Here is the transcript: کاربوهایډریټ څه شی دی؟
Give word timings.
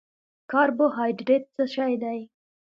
کاربوهایډریټ 0.51 1.43
څه 1.55 1.63
شی 1.73 1.93
دی؟ 2.03 2.19